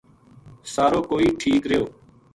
[0.73, 1.85] سارو کوئی ٹھیک رہیو